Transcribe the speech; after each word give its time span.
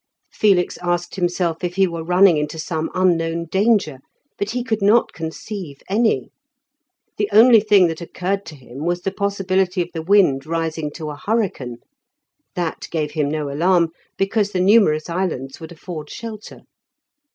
Felix 0.31 0.79
asked 0.81 1.13
himself 1.13 1.63
if 1.63 1.75
he 1.75 1.85
were 1.85 2.03
running 2.03 2.37
into 2.37 2.57
some 2.57 2.89
unknown 2.95 3.45
danger, 3.45 3.99
but 4.35 4.49
he 4.49 4.63
could 4.63 4.81
not 4.81 5.13
conceive 5.13 5.83
any. 5.87 6.31
The 7.17 7.29
only 7.31 7.59
thing 7.59 7.85
that 7.85 8.01
occurred 8.01 8.43
to 8.47 8.55
him 8.55 8.83
was 8.83 9.03
the 9.03 9.11
possibility 9.11 9.79
of 9.79 9.91
the 9.93 10.01
wind 10.01 10.47
rising 10.47 10.89
to 10.93 11.11
a 11.11 11.19
hurricane; 11.23 11.81
that 12.55 12.87
gave 12.89 13.11
him 13.11 13.29
no 13.29 13.51
alarm, 13.51 13.89
because 14.17 14.53
the 14.53 14.59
numerous 14.59 15.07
islands 15.07 15.59
would 15.59 15.71
afford 15.71 16.09
shelter. 16.09 16.61